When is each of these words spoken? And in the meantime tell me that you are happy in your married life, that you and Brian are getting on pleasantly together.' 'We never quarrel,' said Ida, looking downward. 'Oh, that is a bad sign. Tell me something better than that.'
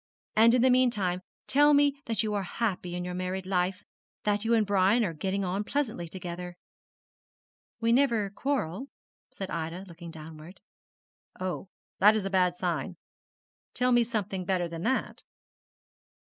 And 0.35 0.55
in 0.55 0.63
the 0.63 0.71
meantime 0.71 1.21
tell 1.45 1.75
me 1.75 2.01
that 2.05 2.23
you 2.23 2.33
are 2.33 2.41
happy 2.41 2.95
in 2.95 3.05
your 3.05 3.13
married 3.13 3.45
life, 3.45 3.83
that 4.23 4.43
you 4.43 4.55
and 4.55 4.65
Brian 4.65 5.05
are 5.05 5.13
getting 5.13 5.45
on 5.45 5.63
pleasantly 5.63 6.07
together.' 6.07 6.57
'We 7.81 7.91
never 7.91 8.31
quarrel,' 8.31 8.87
said 9.31 9.51
Ida, 9.51 9.85
looking 9.87 10.09
downward. 10.09 10.59
'Oh, 11.39 11.69
that 11.99 12.15
is 12.15 12.25
a 12.25 12.31
bad 12.31 12.55
sign. 12.55 12.97
Tell 13.75 13.91
me 13.91 14.03
something 14.03 14.43
better 14.43 14.67
than 14.67 14.81
that.' 14.81 15.21